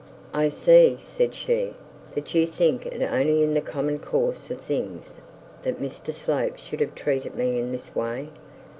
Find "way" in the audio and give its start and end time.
7.95-8.29